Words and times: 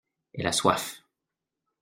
Elle 0.33 0.47
a 0.47 0.51
soif. 0.51 1.03